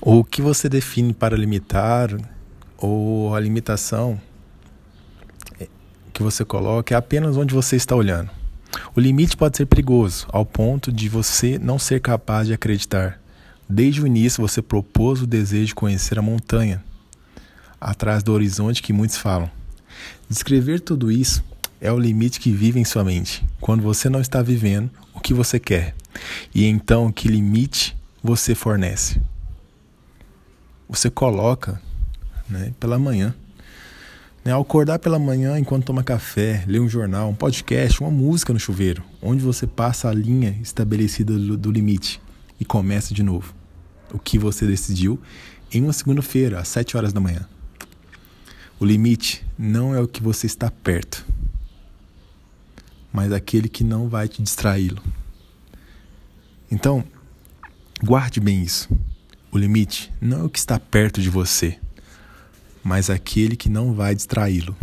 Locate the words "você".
0.40-0.68, 6.22-6.44, 7.52-7.74, 11.08-11.58, 14.40-14.62, 23.82-24.08, 25.34-25.58, 28.22-28.54, 30.88-31.10, 39.42-39.66, 44.38-44.66, 50.22-50.46, 61.30-61.78